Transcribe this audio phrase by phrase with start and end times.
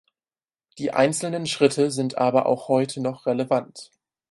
[0.79, 3.91] Die einzelnen Schritte sind aber auch heute noch relevant.